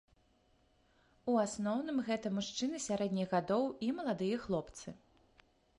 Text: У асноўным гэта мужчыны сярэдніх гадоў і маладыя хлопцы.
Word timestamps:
У 1.33 1.35
асноўным 1.45 1.97
гэта 2.09 2.27
мужчыны 2.39 2.77
сярэдніх 2.89 3.27
гадоў 3.39 3.63
і 3.89 3.95
маладыя 4.01 4.45
хлопцы. 4.49 5.01